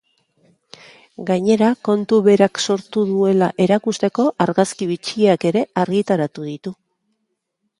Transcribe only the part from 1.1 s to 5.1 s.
Gainera, kontua berak sortu duela erakusteko argazki